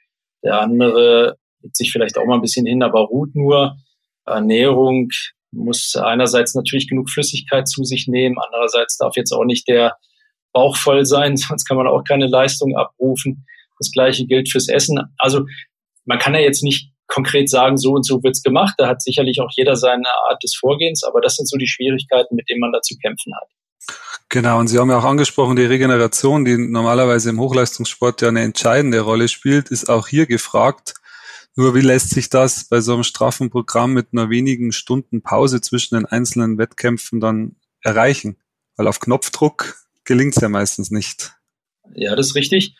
Der 0.42 0.60
andere 0.60 1.36
legt 1.62 1.76
sich 1.76 1.92
vielleicht 1.92 2.18
auch 2.18 2.26
mal 2.26 2.36
ein 2.36 2.42
bisschen 2.42 2.66
hin, 2.66 2.82
aber 2.82 3.00
ruht 3.00 3.34
nur. 3.34 3.76
Ernährung 4.24 5.08
muss 5.50 5.96
einerseits 5.96 6.54
natürlich 6.54 6.88
genug 6.88 7.10
Flüssigkeit 7.10 7.68
zu 7.68 7.84
sich 7.84 8.06
nehmen, 8.06 8.36
andererseits 8.38 8.98
darf 8.98 9.16
jetzt 9.16 9.32
auch 9.32 9.44
nicht 9.44 9.66
der 9.68 9.96
Bauch 10.52 10.76
voll 10.76 11.06
sein, 11.06 11.36
sonst 11.36 11.64
kann 11.64 11.76
man 11.76 11.86
auch 11.86 12.04
keine 12.04 12.26
Leistung 12.26 12.76
abrufen. 12.76 13.46
Das 13.78 13.90
gleiche 13.92 14.26
gilt 14.26 14.50
fürs 14.50 14.68
Essen. 14.68 15.00
Also 15.18 15.46
man 16.04 16.18
kann 16.18 16.34
ja 16.34 16.40
jetzt 16.40 16.62
nicht 16.62 16.92
konkret 17.06 17.48
sagen, 17.48 17.76
so 17.76 17.92
und 17.92 18.04
so 18.04 18.22
wird's 18.22 18.42
gemacht. 18.42 18.74
Da 18.76 18.88
hat 18.88 19.02
sicherlich 19.02 19.40
auch 19.40 19.50
jeder 19.56 19.76
seine 19.76 20.08
Art 20.28 20.42
des 20.42 20.56
Vorgehens, 20.56 21.04
aber 21.04 21.20
das 21.20 21.36
sind 21.36 21.48
so 21.48 21.56
die 21.56 21.68
Schwierigkeiten, 21.68 22.34
mit 22.34 22.48
denen 22.50 22.60
man 22.60 22.72
da 22.72 22.80
zu 22.80 22.96
kämpfen 22.98 23.32
hat. 23.34 23.48
Genau, 24.30 24.58
und 24.58 24.68
Sie 24.68 24.78
haben 24.78 24.90
ja 24.90 24.98
auch 24.98 25.04
angesprochen, 25.04 25.56
die 25.56 25.64
Regeneration, 25.64 26.44
die 26.44 26.58
normalerweise 26.58 27.30
im 27.30 27.40
Hochleistungssport 27.40 28.20
ja 28.20 28.28
eine 28.28 28.42
entscheidende 28.42 29.00
Rolle 29.00 29.28
spielt, 29.28 29.70
ist 29.70 29.88
auch 29.88 30.06
hier 30.06 30.26
gefragt. 30.26 30.94
Nur 31.56 31.74
wie 31.74 31.80
lässt 31.80 32.10
sich 32.10 32.28
das 32.28 32.68
bei 32.68 32.80
so 32.80 32.92
einem 32.92 33.04
straffen 33.04 33.48
Programm 33.50 33.94
mit 33.94 34.12
nur 34.12 34.28
wenigen 34.28 34.70
Stunden 34.70 35.22
Pause 35.22 35.60
zwischen 35.60 35.94
den 35.94 36.04
einzelnen 36.04 36.58
Wettkämpfen 36.58 37.20
dann 37.20 37.56
erreichen? 37.82 38.36
Weil 38.76 38.86
auf 38.86 39.00
Knopfdruck 39.00 39.76
gelingt 40.04 40.36
es 40.36 40.42
ja 40.42 40.48
meistens 40.48 40.90
nicht. 40.90 41.32
Ja, 41.94 42.14
das 42.14 42.28
ist 42.28 42.34
richtig. 42.34 42.76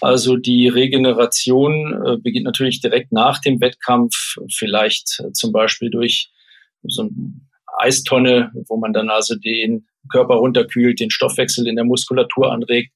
Also 0.00 0.36
die 0.36 0.68
Regeneration 0.68 2.00
äh, 2.06 2.16
beginnt 2.16 2.44
natürlich 2.44 2.80
direkt 2.80 3.12
nach 3.12 3.40
dem 3.40 3.60
Wettkampf, 3.60 4.36
vielleicht 4.50 5.22
zum 5.32 5.52
Beispiel 5.52 5.90
durch 5.90 6.32
so 6.84 7.02
eine 7.02 7.10
Eistonne, 7.78 8.50
wo 8.68 8.76
man 8.76 8.92
dann 8.92 9.10
also 9.10 9.34
den 9.36 9.86
Körper 10.10 10.34
runterkühlt, 10.34 11.00
den 11.00 11.10
Stoffwechsel 11.10 11.66
in 11.66 11.76
der 11.76 11.84
Muskulatur 11.84 12.52
anregt, 12.52 12.92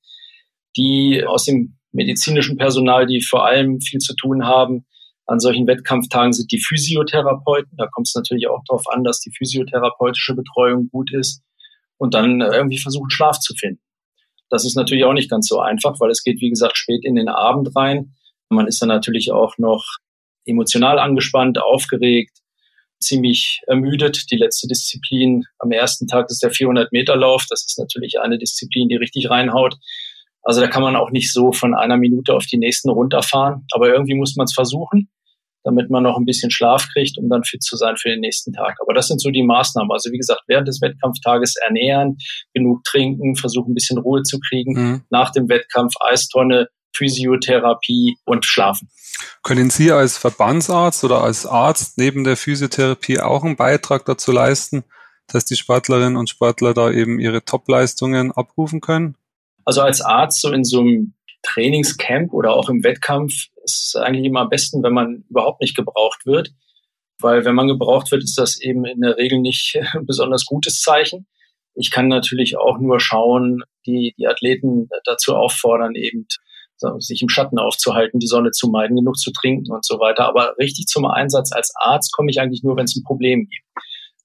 die 0.76 1.24
aus 1.26 1.44
dem 1.44 1.78
medizinischen 1.92 2.56
Personal, 2.56 3.06
die 3.06 3.22
vor 3.22 3.46
allem 3.46 3.80
viel 3.80 4.00
zu 4.00 4.14
tun 4.14 4.44
haben, 4.44 4.84
An 5.26 5.40
solchen 5.40 5.66
Wettkampftagen 5.66 6.32
sind 6.32 6.52
die 6.52 6.60
Physiotherapeuten. 6.60 7.76
Da 7.76 7.88
kommt 7.88 8.06
es 8.06 8.14
natürlich 8.14 8.48
auch 8.48 8.62
darauf 8.68 8.84
an, 8.88 9.02
dass 9.02 9.20
die 9.20 9.32
physiotherapeutische 9.36 10.34
Betreuung 10.34 10.88
gut 10.88 11.12
ist 11.12 11.42
und 11.98 12.14
dann 12.14 12.40
irgendwie 12.40 12.78
versuchen, 12.78 13.10
Schlaf 13.10 13.40
zu 13.40 13.54
finden. 13.54 13.82
Das 14.50 14.64
ist 14.64 14.76
natürlich 14.76 15.04
auch 15.04 15.12
nicht 15.12 15.28
ganz 15.28 15.48
so 15.48 15.58
einfach, 15.58 15.98
weil 15.98 16.10
es 16.10 16.22
geht, 16.22 16.40
wie 16.40 16.50
gesagt, 16.50 16.78
spät 16.78 17.04
in 17.04 17.16
den 17.16 17.28
Abend 17.28 17.74
rein. 17.74 18.14
Man 18.48 18.68
ist 18.68 18.80
dann 18.80 18.88
natürlich 18.88 19.32
auch 19.32 19.58
noch 19.58 19.84
emotional 20.44 21.00
angespannt, 21.00 21.60
aufgeregt, 21.60 22.38
ziemlich 23.00 23.60
ermüdet. 23.66 24.30
Die 24.30 24.36
letzte 24.36 24.68
Disziplin 24.68 25.44
am 25.58 25.70
ersten 25.70 26.06
Tag 26.06 26.26
ist 26.28 26.42
der 26.42 26.50
400 26.50 26.92
Meter 26.92 27.16
Lauf. 27.16 27.46
Das 27.48 27.64
ist 27.66 27.78
natürlich 27.78 28.20
eine 28.20 28.38
Disziplin, 28.38 28.88
die 28.88 28.96
richtig 28.96 29.30
reinhaut. 29.30 29.76
Also 30.42 30.60
da 30.60 30.68
kann 30.68 30.82
man 30.82 30.96
auch 30.96 31.10
nicht 31.10 31.32
so 31.32 31.52
von 31.52 31.74
einer 31.74 31.96
Minute 31.96 32.34
auf 32.34 32.46
die 32.46 32.58
nächsten 32.58 32.90
runterfahren. 32.90 33.66
Aber 33.72 33.88
irgendwie 33.88 34.14
muss 34.14 34.36
man 34.36 34.44
es 34.44 34.54
versuchen 34.54 35.08
damit 35.66 35.90
man 35.90 36.04
noch 36.04 36.16
ein 36.16 36.24
bisschen 36.24 36.50
Schlaf 36.50 36.86
kriegt, 36.92 37.18
um 37.18 37.28
dann 37.28 37.42
fit 37.42 37.62
zu 37.62 37.76
sein 37.76 37.96
für 37.96 38.08
den 38.08 38.20
nächsten 38.20 38.52
Tag. 38.52 38.76
Aber 38.80 38.94
das 38.94 39.08
sind 39.08 39.20
so 39.20 39.30
die 39.30 39.42
Maßnahmen. 39.42 39.90
Also 39.90 40.12
wie 40.12 40.16
gesagt, 40.16 40.42
während 40.46 40.68
des 40.68 40.80
Wettkampftages 40.80 41.56
ernähren, 41.56 42.16
genug 42.54 42.84
trinken, 42.84 43.34
versuchen 43.34 43.72
ein 43.72 43.74
bisschen 43.74 43.98
Ruhe 43.98 44.22
zu 44.22 44.38
kriegen. 44.38 44.72
Mhm. 44.74 45.02
Nach 45.10 45.32
dem 45.32 45.48
Wettkampf 45.48 45.94
Eistonne, 46.00 46.68
Physiotherapie 46.96 48.16
und 48.24 48.44
Schlafen. 48.44 48.88
Können 49.42 49.70
Sie 49.70 49.92
als 49.92 50.18
Verbandsarzt 50.18 51.04
oder 51.04 51.22
als 51.22 51.46
Arzt 51.46 51.98
neben 51.98 52.24
der 52.24 52.36
Physiotherapie 52.36 53.20
auch 53.20 53.44
einen 53.44 53.56
Beitrag 53.56 54.04
dazu 54.04 54.32
leisten, 54.32 54.84
dass 55.26 55.44
die 55.44 55.56
Sportlerinnen 55.56 56.16
und 56.16 56.28
Sportler 56.28 56.74
da 56.74 56.90
eben 56.90 57.18
ihre 57.18 57.44
Topleistungen 57.44 58.32
abrufen 58.32 58.80
können? 58.80 59.16
Also 59.64 59.80
als 59.80 60.00
Arzt 60.00 60.40
so 60.40 60.52
in 60.52 60.64
so 60.64 60.80
einem 60.80 61.14
Trainingscamp 61.42 62.32
oder 62.32 62.54
auch 62.54 62.68
im 62.68 62.84
Wettkampf 62.84 63.32
ist 63.64 63.94
es 63.94 63.96
eigentlich 63.96 64.26
immer 64.26 64.40
am 64.40 64.48
besten, 64.48 64.82
wenn 64.82 64.92
man 64.92 65.24
überhaupt 65.28 65.60
nicht 65.60 65.76
gebraucht 65.76 66.26
wird. 66.26 66.50
Weil 67.18 67.44
wenn 67.44 67.54
man 67.54 67.68
gebraucht 67.68 68.10
wird, 68.10 68.22
ist 68.22 68.38
das 68.38 68.60
eben 68.60 68.84
in 68.84 69.00
der 69.00 69.16
Regel 69.16 69.40
nicht 69.40 69.78
ein 69.94 70.04
besonders 70.06 70.44
gutes 70.44 70.80
Zeichen. 70.80 71.26
Ich 71.74 71.90
kann 71.90 72.08
natürlich 72.08 72.56
auch 72.56 72.78
nur 72.78 73.00
schauen, 73.00 73.62
die, 73.86 74.14
die 74.18 74.26
Athleten 74.26 74.88
dazu 75.04 75.36
auffordern, 75.36 75.94
eben 75.94 76.26
sich 76.98 77.22
im 77.22 77.28
Schatten 77.28 77.58
aufzuhalten, 77.58 78.20
die 78.20 78.26
Sonne 78.26 78.50
zu 78.50 78.68
meiden, 78.68 78.96
genug 78.96 79.16
zu 79.16 79.32
trinken 79.32 79.72
und 79.72 79.84
so 79.84 79.98
weiter. 79.98 80.26
Aber 80.26 80.54
richtig 80.58 80.86
zum 80.86 81.06
Einsatz 81.06 81.52
als 81.52 81.72
Arzt 81.76 82.12
komme 82.12 82.30
ich 82.30 82.40
eigentlich 82.40 82.62
nur, 82.62 82.76
wenn 82.76 82.84
es 82.84 82.96
ein 82.96 83.04
Problem 83.04 83.48
gibt. 83.48 83.64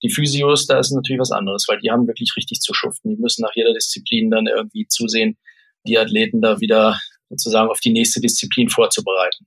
Die 0.03 0.10
Physios, 0.10 0.65
da 0.65 0.79
ist 0.79 0.91
natürlich 0.91 1.20
was 1.20 1.31
anderes, 1.31 1.65
weil 1.67 1.79
die 1.79 1.91
haben 1.91 2.08
wirklich 2.08 2.34
richtig 2.36 2.60
zu 2.60 2.74
schuften. 2.74 3.10
Die 3.10 3.22
müssen 3.22 3.43
nach 3.43 3.55
jeder 3.55 3.74
Disziplin 3.74 4.31
dann 4.31 4.48
irgendwie 4.48 4.88
zusehen, 4.88 5.38
die 5.86 5.98
Athleten 5.98 6.41
da 6.41 6.60
wieder 6.60 7.00
sozusagen 7.29 7.70
auf 7.70 7.79
die 7.79 7.93
nächste 7.93 8.20
Disziplin 8.20 8.70
vorzubereiten. 8.70 9.46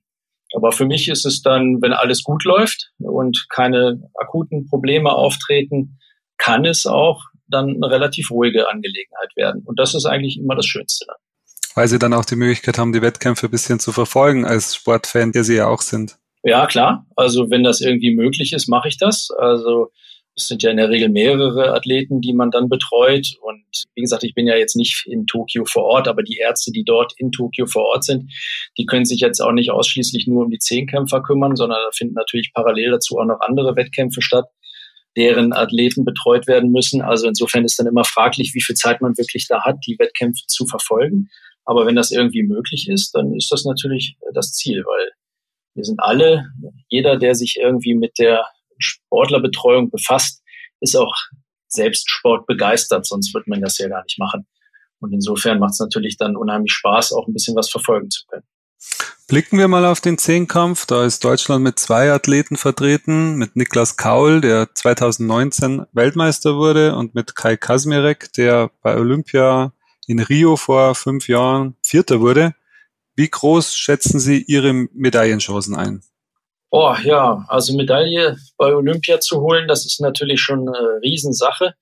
Aber 0.55 0.71
für 0.71 0.85
mich 0.85 1.09
ist 1.09 1.25
es 1.25 1.41
dann, 1.41 1.81
wenn 1.81 1.93
alles 1.93 2.23
gut 2.23 2.45
läuft 2.45 2.91
und 2.99 3.47
keine 3.49 4.09
akuten 4.15 4.65
Probleme 4.67 5.11
auftreten, 5.11 5.99
kann 6.37 6.65
es 6.65 6.85
auch 6.85 7.23
dann 7.47 7.75
eine 7.75 7.89
relativ 7.89 8.31
ruhige 8.31 8.69
Angelegenheit 8.69 9.35
werden. 9.35 9.63
Und 9.65 9.79
das 9.79 9.93
ist 9.93 10.05
eigentlich 10.05 10.37
immer 10.37 10.55
das 10.55 10.65
Schönste 10.65 11.05
dann. 11.07 11.17
Weil 11.75 11.87
sie 11.87 11.99
dann 11.99 12.13
auch 12.13 12.25
die 12.25 12.37
Möglichkeit 12.37 12.77
haben, 12.77 12.93
die 12.93 13.01
Wettkämpfe 13.01 13.47
ein 13.47 13.51
bisschen 13.51 13.79
zu 13.79 13.91
verfolgen 13.91 14.45
als 14.45 14.75
Sportfan, 14.75 15.31
der 15.31 15.43
sie 15.43 15.55
ja 15.55 15.67
auch 15.67 15.81
sind. 15.81 16.17
Ja, 16.43 16.67
klar. 16.67 17.05
Also 17.15 17.49
wenn 17.49 17.63
das 17.63 17.81
irgendwie 17.81 18.15
möglich 18.15 18.53
ist, 18.53 18.67
mache 18.67 18.87
ich 18.87 18.97
das. 18.97 19.29
Also 19.37 19.91
es 20.37 20.47
sind 20.47 20.63
ja 20.63 20.69
in 20.69 20.77
der 20.77 20.89
Regel 20.89 21.09
mehrere 21.09 21.73
Athleten, 21.73 22.21
die 22.21 22.33
man 22.33 22.51
dann 22.51 22.67
betreut. 22.67 23.27
Und 23.41 23.65
wie 23.95 24.01
gesagt, 24.01 24.23
ich 24.23 24.33
bin 24.33 24.47
ja 24.47 24.55
jetzt 24.55 24.75
nicht 24.75 25.05
in 25.07 25.25
Tokio 25.25 25.63
vor 25.65 25.83
Ort, 25.83 26.07
aber 26.07 26.23
die 26.23 26.37
Ärzte, 26.37 26.71
die 26.71 26.83
dort 26.83 27.13
in 27.17 27.31
Tokio 27.31 27.65
vor 27.65 27.85
Ort 27.85 28.03
sind, 28.03 28.31
die 28.77 28.85
können 28.85 29.05
sich 29.05 29.21
jetzt 29.21 29.39
auch 29.39 29.53
nicht 29.53 29.71
ausschließlich 29.71 30.27
nur 30.27 30.45
um 30.45 30.51
die 30.51 30.59
Zehnkämpfer 30.59 31.21
kümmern, 31.21 31.55
sondern 31.55 31.79
da 31.83 31.89
finden 31.93 32.15
natürlich 32.15 32.51
parallel 32.53 32.91
dazu 32.91 33.17
auch 33.17 33.25
noch 33.25 33.39
andere 33.39 33.75
Wettkämpfe 33.75 34.21
statt, 34.21 34.45
deren 35.15 35.53
Athleten 35.53 36.03
betreut 36.03 36.47
werden 36.47 36.71
müssen. 36.71 37.01
Also 37.01 37.27
insofern 37.27 37.63
ist 37.63 37.79
dann 37.79 37.87
immer 37.87 38.03
fraglich, 38.03 38.51
wie 38.53 38.61
viel 38.61 38.75
Zeit 38.75 39.01
man 39.01 39.17
wirklich 39.17 39.47
da 39.47 39.63
hat, 39.63 39.77
die 39.87 39.97
Wettkämpfe 39.97 40.43
zu 40.47 40.67
verfolgen. 40.67 41.29
Aber 41.65 41.85
wenn 41.85 41.95
das 41.95 42.11
irgendwie 42.11 42.43
möglich 42.43 42.87
ist, 42.89 43.11
dann 43.11 43.33
ist 43.35 43.51
das 43.51 43.65
natürlich 43.65 44.17
das 44.33 44.53
Ziel, 44.53 44.83
weil 44.85 45.09
wir 45.73 45.83
sind 45.83 45.99
alle, 45.99 46.45
jeder, 46.87 47.17
der 47.17 47.35
sich 47.35 47.57
irgendwie 47.59 47.95
mit 47.95 48.17
der 48.17 48.45
Sportlerbetreuung 48.77 49.89
befasst, 49.89 50.41
ist 50.79 50.95
auch 50.95 51.13
selbst 51.67 52.09
Sport 52.09 52.45
begeistert, 52.47 53.05
sonst 53.05 53.33
wird 53.33 53.47
man 53.47 53.61
das 53.61 53.77
ja 53.77 53.87
gar 53.89 54.03
nicht 54.03 54.19
machen. 54.19 54.47
Und 54.99 55.11
insofern 55.11 55.59
macht 55.59 55.73
es 55.73 55.79
natürlich 55.79 56.17
dann 56.17 56.37
unheimlich 56.37 56.71
Spaß, 56.71 57.11
auch 57.13 57.27
ein 57.27 57.33
bisschen 57.33 57.55
was 57.55 57.69
verfolgen 57.69 58.09
zu 58.09 58.25
können. 58.27 58.45
Blicken 59.27 59.57
wir 59.57 59.67
mal 59.67 59.85
auf 59.85 60.01
den 60.01 60.17
Zehnkampf. 60.17 60.85
Da 60.85 61.03
ist 61.03 61.23
Deutschland 61.23 61.63
mit 61.63 61.79
zwei 61.79 62.11
Athleten 62.11 62.57
vertreten, 62.57 63.35
mit 63.35 63.55
Niklas 63.55 63.97
Kaul, 63.97 64.39
der 64.39 64.69
2019 64.73 65.85
Weltmeister 65.93 66.55
wurde, 66.55 66.95
und 66.95 67.15
mit 67.15 67.35
Kai 67.35 67.57
Kasmirek, 67.57 68.31
der 68.33 68.69
bei 68.81 68.95
Olympia 68.95 69.73
in 70.07 70.19
Rio 70.19 70.55
vor 70.55 70.95
fünf 70.95 71.27
Jahren 71.27 71.75
Vierter 71.81 72.19
wurde. 72.19 72.53
Wie 73.15 73.29
groß 73.29 73.75
schätzen 73.75 74.19
Sie 74.19 74.43
Ihre 74.43 74.73
Medaillenchancen 74.73 75.75
ein? 75.75 76.01
Oh 76.69 76.93
ja, 77.03 77.45
also 77.47 77.75
Medaille 77.75 78.37
bei 78.57 78.75
Olympia 78.75 79.19
zu 79.19 79.39
holen, 79.39 79.67
das 79.67 79.85
ist 79.85 80.01
natürlich 80.01 80.41
schon 80.41 80.67
eine 80.67 80.99
Riesensache. 81.01 81.73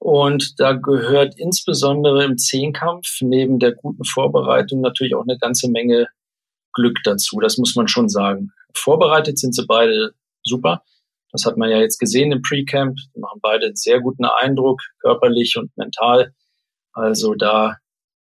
Und 0.00 0.58
da 0.58 0.72
gehört 0.72 1.34
insbesondere 1.38 2.24
im 2.24 2.38
Zehnkampf 2.38 3.20
neben 3.20 3.58
der 3.58 3.74
guten 3.74 4.04
Vorbereitung 4.04 4.80
natürlich 4.80 5.14
auch 5.14 5.22
eine 5.22 5.38
ganze 5.38 5.70
Menge 5.70 6.08
Glück 6.72 6.98
dazu. 7.04 7.40
Das 7.40 7.58
muss 7.58 7.74
man 7.74 7.88
schon 7.88 8.08
sagen. 8.08 8.52
Vorbereitet 8.74 9.38
sind 9.38 9.54
sie 9.54 9.66
beide 9.66 10.14
super. 10.42 10.82
Das 11.32 11.44
hat 11.44 11.56
man 11.56 11.70
ja 11.70 11.78
jetzt 11.78 11.98
gesehen 11.98 12.32
im 12.32 12.42
Pre-Camp. 12.42 12.96
Die 13.14 13.20
machen 13.20 13.40
beide 13.42 13.66
einen 13.66 13.76
sehr 13.76 14.00
guten 14.00 14.24
Eindruck, 14.24 14.80
körperlich 15.00 15.56
und 15.56 15.76
mental. 15.76 16.32
Also 16.98 17.34
da 17.34 17.76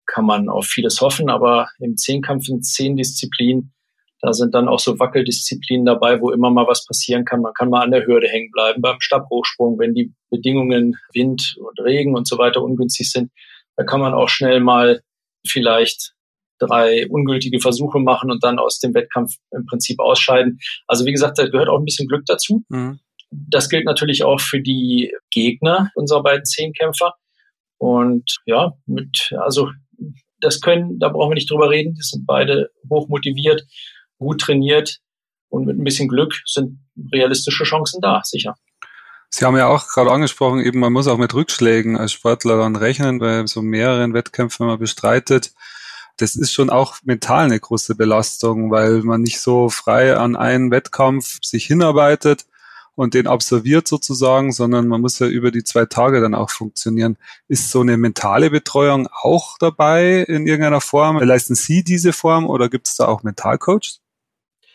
kann 0.06 0.24
man 0.24 0.48
auf 0.48 0.66
vieles 0.66 1.00
hoffen. 1.00 1.30
Aber 1.30 1.68
im 1.78 1.96
Zehnkampf 1.96 2.48
in 2.48 2.62
zehn 2.62 2.96
Disziplinen 2.96 3.72
da 4.20 4.32
sind 4.32 4.54
dann 4.54 4.68
auch 4.68 4.78
so 4.78 4.98
Wackeldisziplinen 4.98 5.84
dabei, 5.84 6.20
wo 6.20 6.30
immer 6.30 6.50
mal 6.50 6.66
was 6.66 6.86
passieren 6.86 7.24
kann. 7.24 7.42
Man 7.42 7.52
kann 7.52 7.68
mal 7.68 7.82
an 7.82 7.90
der 7.90 8.06
Hürde 8.06 8.28
hängen 8.28 8.50
bleiben, 8.50 8.80
beim 8.80 9.00
Stabhochsprung, 9.00 9.78
wenn 9.78 9.94
die 9.94 10.12
Bedingungen 10.30 10.96
Wind 11.12 11.56
und 11.58 11.78
Regen 11.80 12.16
und 12.16 12.26
so 12.26 12.38
weiter 12.38 12.62
ungünstig 12.62 13.10
sind. 13.10 13.30
Da 13.76 13.84
kann 13.84 14.00
man 14.00 14.14
auch 14.14 14.28
schnell 14.28 14.60
mal 14.60 15.00
vielleicht 15.46 16.14
drei 16.58 17.06
ungültige 17.08 17.60
Versuche 17.60 17.98
machen 17.98 18.30
und 18.30 18.42
dann 18.42 18.58
aus 18.58 18.78
dem 18.78 18.94
Wettkampf 18.94 19.34
im 19.50 19.66
Prinzip 19.66 20.00
ausscheiden. 20.00 20.58
Also 20.86 21.04
wie 21.04 21.12
gesagt, 21.12 21.38
da 21.38 21.46
gehört 21.46 21.68
auch 21.68 21.78
ein 21.78 21.84
bisschen 21.84 22.08
Glück 22.08 22.24
dazu. 22.24 22.64
Mhm. 22.70 22.98
Das 23.30 23.68
gilt 23.68 23.84
natürlich 23.84 24.24
auch 24.24 24.40
für 24.40 24.60
die 24.60 25.12
Gegner 25.30 25.90
unserer 25.94 26.22
beiden 26.22 26.46
Zehnkämpfer. 26.46 27.12
Und 27.78 28.38
ja, 28.46 28.72
mit, 28.86 29.34
also 29.38 29.70
das 30.40 30.60
können, 30.60 30.98
da 30.98 31.08
brauchen 31.08 31.30
wir 31.30 31.34
nicht 31.34 31.50
drüber 31.50 31.70
reden. 31.70 31.94
Die 31.94 32.02
sind 32.02 32.26
beide 32.26 32.70
hoch 32.90 33.08
motiviert 33.08 33.62
gut 34.18 34.40
trainiert 34.40 34.98
und 35.48 35.66
mit 35.66 35.78
ein 35.78 35.84
bisschen 35.84 36.08
Glück 36.08 36.34
sind 36.46 36.78
realistische 37.12 37.64
Chancen 37.64 38.00
da, 38.00 38.22
sicher. 38.24 38.54
Sie 39.28 39.44
haben 39.44 39.56
ja 39.56 39.66
auch 39.66 39.88
gerade 39.88 40.10
angesprochen, 40.10 40.60
eben 40.60 40.78
man 40.78 40.92
muss 40.92 41.08
auch 41.08 41.18
mit 41.18 41.34
Rückschlägen 41.34 41.96
als 41.96 42.12
Sportler 42.12 42.56
dann 42.58 42.76
rechnen, 42.76 43.18
bei 43.18 43.46
so 43.46 43.60
mehreren 43.60 44.14
Wettkämpfen, 44.14 44.66
man 44.66 44.78
bestreitet. 44.78 45.52
Das 46.16 46.36
ist 46.36 46.52
schon 46.52 46.70
auch 46.70 46.96
mental 47.04 47.44
eine 47.44 47.60
große 47.60 47.94
Belastung, 47.94 48.70
weil 48.70 49.02
man 49.02 49.22
nicht 49.22 49.40
so 49.40 49.68
frei 49.68 50.16
an 50.16 50.36
einen 50.36 50.70
Wettkampf 50.70 51.38
sich 51.42 51.66
hinarbeitet 51.66 52.46
und 52.96 53.14
den 53.14 53.26
absolviert 53.26 53.86
sozusagen, 53.86 54.50
sondern 54.50 54.88
man 54.88 55.00
muss 55.00 55.18
ja 55.18 55.28
über 55.28 55.52
die 55.52 55.62
zwei 55.62 55.84
Tage 55.84 56.20
dann 56.20 56.34
auch 56.34 56.50
funktionieren. 56.50 57.16
Ist 57.46 57.70
so 57.70 57.82
eine 57.82 57.96
mentale 57.96 58.50
Betreuung 58.50 59.06
auch 59.22 59.58
dabei 59.58 60.24
in 60.26 60.46
irgendeiner 60.46 60.80
Form? 60.80 61.18
Leisten 61.22 61.54
Sie 61.54 61.84
diese 61.84 62.12
Form 62.12 62.46
oder 62.48 62.68
gibt 62.68 62.88
es 62.88 62.96
da 62.96 63.06
auch 63.06 63.22
Mentalcoaches? 63.22 64.00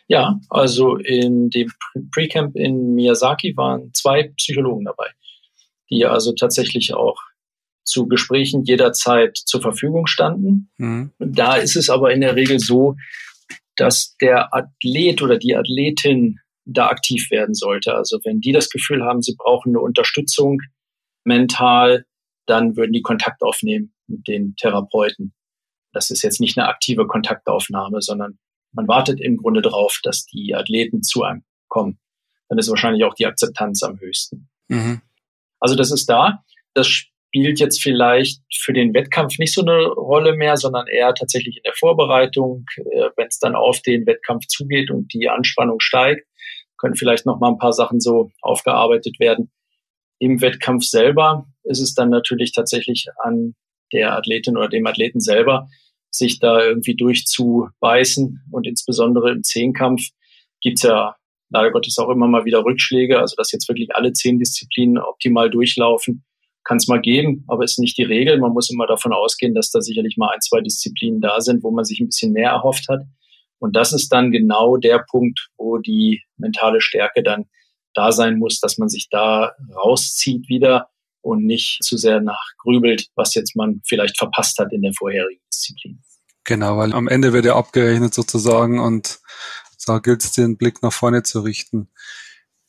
Ja, 0.07 0.39
also 0.49 0.97
in 0.97 1.49
dem 1.49 1.71
Pre-Camp 2.11 2.55
in 2.55 2.93
Miyazaki 2.93 3.57
waren 3.57 3.91
zwei 3.93 4.31
Psychologen 4.37 4.85
dabei, 4.85 5.07
die 5.89 6.05
also 6.05 6.33
tatsächlich 6.33 6.93
auch 6.93 7.17
zu 7.83 8.07
Gesprächen 8.07 8.63
jederzeit 8.63 9.35
zur 9.37 9.61
Verfügung 9.61 10.05
standen. 10.05 10.69
Mhm. 10.77 11.11
Da 11.17 11.55
ist 11.55 11.75
es 11.75 11.89
aber 11.89 12.13
in 12.13 12.21
der 12.21 12.35
Regel 12.35 12.59
so, 12.59 12.97
dass 13.75 14.15
der 14.21 14.53
Athlet 14.53 15.21
oder 15.21 15.39
die 15.39 15.55
Athletin 15.55 16.39
da 16.73 16.87
aktiv 16.87 17.29
werden 17.31 17.53
sollte. 17.53 17.95
Also 17.95 18.19
wenn 18.23 18.41
die 18.41 18.51
das 18.51 18.69
Gefühl 18.69 19.03
haben, 19.03 19.21
sie 19.21 19.35
brauchen 19.37 19.69
eine 19.69 19.79
Unterstützung 19.79 20.59
mental, 21.23 22.05
dann 22.45 22.75
würden 22.75 22.93
die 22.93 23.01
Kontakt 23.01 23.41
aufnehmen 23.41 23.93
mit 24.07 24.27
den 24.27 24.55
Therapeuten. 24.55 25.33
Das 25.93 26.09
ist 26.09 26.23
jetzt 26.23 26.39
nicht 26.39 26.57
eine 26.57 26.67
aktive 26.67 27.07
Kontaktaufnahme, 27.07 28.01
sondern 28.01 28.39
man 28.73 28.87
wartet 28.87 29.19
im 29.19 29.37
Grunde 29.37 29.61
darauf, 29.61 29.99
dass 30.03 30.25
die 30.25 30.55
Athleten 30.55 31.03
zu 31.03 31.23
einem 31.23 31.43
kommen. 31.67 31.99
Dann 32.49 32.57
ist 32.57 32.69
wahrscheinlich 32.69 33.03
auch 33.03 33.13
die 33.13 33.25
Akzeptanz 33.25 33.83
am 33.83 33.99
höchsten. 33.99 34.49
Mhm. 34.67 35.01
Also 35.59 35.75
das 35.75 35.91
ist 35.91 36.09
da. 36.09 36.43
Das 36.73 36.87
spielt 36.87 37.59
jetzt 37.59 37.81
vielleicht 37.81 38.41
für 38.53 38.73
den 38.73 38.93
Wettkampf 38.93 39.37
nicht 39.37 39.53
so 39.53 39.61
eine 39.61 39.87
Rolle 39.87 40.35
mehr, 40.35 40.57
sondern 40.57 40.87
eher 40.87 41.13
tatsächlich 41.13 41.57
in 41.57 41.63
der 41.63 41.73
Vorbereitung, 41.73 42.65
äh, 42.77 43.09
wenn 43.15 43.27
es 43.27 43.39
dann 43.39 43.55
auf 43.55 43.81
den 43.81 44.05
Wettkampf 44.05 44.47
zugeht 44.47 44.91
und 44.91 45.13
die 45.13 45.29
Anspannung 45.29 45.79
steigt, 45.79 46.27
können 46.81 46.95
vielleicht 46.95 47.25
noch 47.25 47.39
mal 47.39 47.49
ein 47.49 47.59
paar 47.59 47.73
Sachen 47.73 47.99
so 47.99 48.31
aufgearbeitet 48.41 49.19
werden. 49.19 49.51
Im 50.19 50.41
Wettkampf 50.41 50.83
selber 50.83 51.45
ist 51.63 51.79
es 51.79 51.93
dann 51.93 52.09
natürlich 52.09 52.51
tatsächlich 52.51 53.07
an 53.23 53.55
der 53.93 54.15
Athletin 54.15 54.57
oder 54.57 54.67
dem 54.67 54.87
Athleten 54.87 55.19
selber, 55.19 55.67
sich 56.09 56.39
da 56.39 56.63
irgendwie 56.63 56.95
durchzubeißen. 56.95 58.41
Und 58.51 58.67
insbesondere 58.67 59.31
im 59.31 59.43
Zehnkampf 59.43 60.01
gibt's 60.61 60.83
ja 60.83 61.15
leider 61.49 61.71
Gottes 61.71 61.97
auch 61.97 62.09
immer 62.09 62.27
mal 62.27 62.45
wieder 62.45 62.63
Rückschläge, 62.63 63.19
also 63.19 63.35
dass 63.35 63.51
jetzt 63.51 63.67
wirklich 63.67 63.93
alle 63.95 64.13
zehn 64.13 64.39
Disziplinen 64.39 64.97
optimal 64.97 65.49
durchlaufen, 65.49 66.23
kann 66.63 66.77
es 66.77 66.87
mal 66.87 67.01
geben, 67.01 67.43
aber 67.47 67.63
ist 67.63 67.79
nicht 67.79 67.97
die 67.97 68.03
Regel. 68.03 68.39
Man 68.39 68.53
muss 68.53 68.69
immer 68.69 68.87
davon 68.87 69.13
ausgehen, 69.13 69.53
dass 69.53 69.71
da 69.71 69.81
sicherlich 69.81 70.17
mal 70.17 70.29
ein, 70.29 70.41
zwei 70.41 70.61
Disziplinen 70.61 71.19
da 71.19 71.41
sind, 71.41 71.63
wo 71.63 71.71
man 71.71 71.85
sich 71.85 71.99
ein 71.99 72.07
bisschen 72.07 72.31
mehr 72.31 72.51
erhofft 72.51 72.87
hat. 72.87 73.01
Und 73.61 73.75
das 73.75 73.93
ist 73.93 74.09
dann 74.09 74.31
genau 74.31 74.77
der 74.77 75.05
Punkt, 75.09 75.49
wo 75.55 75.77
die 75.77 76.23
mentale 76.37 76.81
Stärke 76.81 77.21
dann 77.21 77.45
da 77.93 78.11
sein 78.11 78.39
muss, 78.39 78.59
dass 78.59 78.77
man 78.77 78.89
sich 78.89 79.07
da 79.09 79.51
rauszieht 79.75 80.49
wieder 80.49 80.89
und 81.21 81.45
nicht 81.45 81.83
zu 81.83 81.95
sehr 81.95 82.21
nachgrübelt, 82.21 83.07
was 83.15 83.35
jetzt 83.35 83.55
man 83.55 83.81
vielleicht 83.85 84.17
verpasst 84.17 84.57
hat 84.57 84.73
in 84.73 84.81
der 84.81 84.93
vorherigen 84.93 85.41
Disziplin. 85.53 86.01
Genau, 86.43 86.77
weil 86.77 86.93
am 86.93 87.07
Ende 87.07 87.33
wird 87.33 87.45
ja 87.45 87.55
abgerechnet 87.55 88.15
sozusagen 88.15 88.79
und 88.79 89.19
da 89.85 89.99
gilt 89.99 90.23
es, 90.23 90.31
den 90.31 90.57
Blick 90.57 90.81
nach 90.81 90.93
vorne 90.93 91.21
zu 91.21 91.41
richten. 91.41 91.87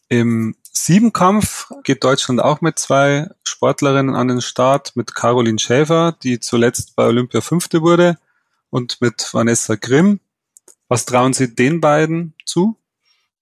Im 0.08 0.54
Siebenkampf 0.72 1.70
geht 1.84 2.04
Deutschland 2.04 2.42
auch 2.42 2.60
mit 2.60 2.78
zwei 2.78 3.30
Sportlerinnen 3.44 4.14
an 4.14 4.28
den 4.28 4.42
Start, 4.42 4.94
mit 4.94 5.14
Caroline 5.14 5.58
Schäfer, 5.58 6.12
die 6.22 6.38
zuletzt 6.38 6.96
bei 6.96 7.06
Olympia 7.06 7.40
Fünfte 7.40 7.80
wurde, 7.80 8.18
und 8.68 9.00
mit 9.00 9.32
Vanessa 9.32 9.74
Grimm. 9.74 10.20
Was 10.92 11.06
trauen 11.06 11.32
Sie 11.32 11.54
den 11.54 11.80
beiden 11.80 12.34
zu? 12.44 12.76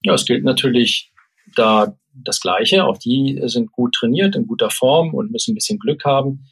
Ja, 0.03 0.15
es 0.15 0.25
gilt 0.25 0.45
natürlich 0.45 1.11
da 1.57 1.99
das 2.15 2.39
Gleiche. 2.39 2.85
Auch 2.85 2.97
die 2.97 3.43
sind 3.47 3.73
gut 3.73 3.93
trainiert, 3.93 4.37
in 4.37 4.47
guter 4.47 4.71
Form 4.71 5.15
und 5.15 5.33
müssen 5.33 5.51
ein 5.51 5.55
bisschen 5.57 5.81
Glück 5.81 6.05
haben. 6.05 6.47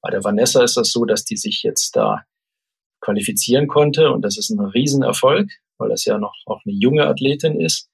Bei 0.00 0.10
der 0.10 0.24
Vanessa 0.24 0.64
ist 0.64 0.76
das 0.76 0.90
so, 0.90 1.04
dass 1.04 1.24
die 1.24 1.36
sich 1.36 1.62
jetzt 1.62 1.94
da 1.94 2.24
qualifizieren 3.00 3.68
konnte 3.68 4.10
und 4.10 4.22
das 4.22 4.36
ist 4.36 4.50
ein 4.50 4.58
Riesenerfolg, 4.58 5.48
weil 5.78 5.90
das 5.90 6.04
ja 6.04 6.18
noch 6.18 6.34
auch 6.46 6.60
eine 6.66 6.74
junge 6.74 7.06
Athletin 7.06 7.60
ist. 7.60 7.88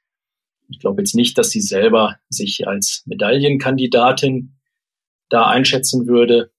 Ich 0.71 0.79
glaube 0.79 1.03
jetzt 1.03 1.15
nicht, 1.15 1.37
dass 1.37 1.51
sie 1.51 1.61
selber 1.61 2.17
sich 2.31 2.67
als 2.67 3.03
Medaillenkandidatin 3.05 4.59
da 5.29 5.49
einschätzen 5.49 6.07
würde. 6.07 6.51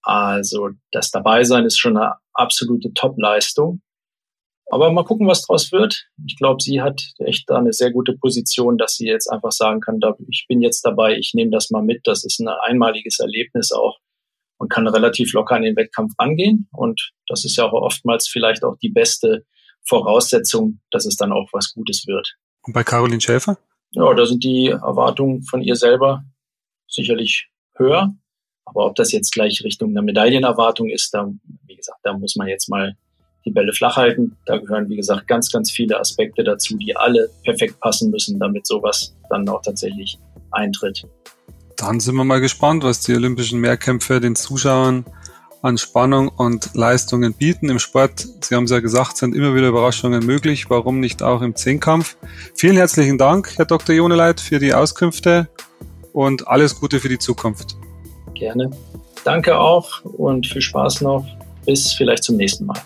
Also 0.00 0.70
das 0.90 1.10
Dabeisein 1.10 1.66
ist 1.66 1.78
schon 1.78 1.98
eine 1.98 2.14
absolute 2.32 2.94
Top-Leistung. 2.94 3.82
Aber 4.68 4.90
mal 4.90 5.04
gucken, 5.04 5.28
was 5.28 5.42
draus 5.42 5.70
wird. 5.70 6.06
Ich 6.26 6.36
glaube, 6.36 6.60
sie 6.60 6.82
hat 6.82 7.00
echt 7.18 7.48
da 7.48 7.58
eine 7.58 7.72
sehr 7.72 7.92
gute 7.92 8.16
Position, 8.16 8.78
dass 8.78 8.96
sie 8.96 9.06
jetzt 9.06 9.28
einfach 9.30 9.52
sagen 9.52 9.80
kann, 9.80 10.00
ich 10.28 10.46
bin 10.48 10.60
jetzt 10.60 10.82
dabei, 10.82 11.16
ich 11.16 11.34
nehme 11.34 11.52
das 11.52 11.70
mal 11.70 11.82
mit. 11.82 12.00
Das 12.04 12.24
ist 12.24 12.40
ein 12.40 12.48
einmaliges 12.48 13.20
Erlebnis 13.20 13.70
auch 13.70 13.98
und 14.58 14.70
kann 14.70 14.88
relativ 14.88 15.32
locker 15.32 15.54
an 15.54 15.62
den 15.62 15.76
Wettkampf 15.76 16.14
angehen. 16.18 16.68
Und 16.72 17.12
das 17.28 17.44
ist 17.44 17.56
ja 17.56 17.64
auch 17.64 17.72
oftmals 17.72 18.28
vielleicht 18.28 18.64
auch 18.64 18.76
die 18.82 18.88
beste 18.88 19.44
Voraussetzung, 19.84 20.80
dass 20.90 21.06
es 21.06 21.16
dann 21.16 21.32
auch 21.32 21.48
was 21.52 21.72
Gutes 21.72 22.06
wird. 22.06 22.34
Und 22.62 22.72
bei 22.72 22.82
Caroline 22.82 23.20
Schäfer? 23.20 23.58
Ja, 23.92 24.12
da 24.14 24.26
sind 24.26 24.42
die 24.42 24.68
Erwartungen 24.68 25.42
von 25.42 25.62
ihr 25.62 25.76
selber 25.76 26.24
sicherlich 26.88 27.48
höher. 27.76 28.14
Aber 28.64 28.86
ob 28.86 28.96
das 28.96 29.12
jetzt 29.12 29.32
gleich 29.32 29.62
Richtung 29.62 29.90
einer 29.90 30.02
Medaillenerwartung 30.02 30.90
ist, 30.90 31.14
da, 31.14 31.30
wie 31.66 31.76
gesagt, 31.76 32.00
da 32.02 32.18
muss 32.18 32.34
man 32.34 32.48
jetzt 32.48 32.68
mal 32.68 32.96
die 33.46 33.52
Bälle 33.52 33.72
flach 33.72 33.96
halten. 33.96 34.36
Da 34.44 34.58
gehören, 34.58 34.88
wie 34.90 34.96
gesagt, 34.96 35.28
ganz, 35.28 35.50
ganz 35.50 35.70
viele 35.70 35.98
Aspekte 35.98 36.44
dazu, 36.44 36.76
die 36.76 36.94
alle 36.96 37.30
perfekt 37.44 37.80
passen 37.80 38.10
müssen, 38.10 38.38
damit 38.38 38.66
sowas 38.66 39.14
dann 39.30 39.48
auch 39.48 39.62
tatsächlich 39.62 40.18
eintritt. 40.50 41.06
Dann 41.76 42.00
sind 42.00 42.16
wir 42.16 42.24
mal 42.24 42.40
gespannt, 42.40 42.84
was 42.84 43.00
die 43.00 43.14
Olympischen 43.14 43.60
Mehrkämpfe 43.60 44.20
den 44.20 44.34
Zuschauern 44.34 45.04
an 45.62 45.78
Spannung 45.78 46.28
und 46.28 46.74
Leistungen 46.74 47.34
bieten. 47.34 47.68
Im 47.68 47.78
Sport, 47.78 48.26
Sie 48.40 48.54
haben 48.54 48.64
es 48.64 48.70
ja 48.70 48.80
gesagt, 48.80 49.16
sind 49.16 49.34
immer 49.34 49.54
wieder 49.54 49.68
Überraschungen 49.68 50.24
möglich. 50.24 50.70
Warum 50.70 51.00
nicht 51.00 51.22
auch 51.22 51.42
im 51.42 51.54
Zehnkampf? 51.54 52.16
Vielen 52.54 52.76
herzlichen 52.76 53.18
Dank, 53.18 53.56
Herr 53.56 53.64
Dr. 53.64 53.94
Joneleit, 53.94 54.40
für 54.40 54.58
die 54.58 54.74
Auskünfte 54.74 55.48
und 56.12 56.48
alles 56.48 56.78
Gute 56.78 57.00
für 57.00 57.08
die 57.08 57.18
Zukunft. 57.18 57.76
Gerne. 58.34 58.70
Danke 59.24 59.58
auch 59.58 60.04
und 60.04 60.46
viel 60.46 60.62
Spaß 60.62 61.00
noch. 61.00 61.26
Bis 61.64 61.92
vielleicht 61.92 62.22
zum 62.22 62.36
nächsten 62.36 62.64
Mal. 62.64 62.80